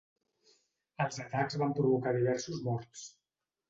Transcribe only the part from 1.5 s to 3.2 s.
van provocar diversos morts.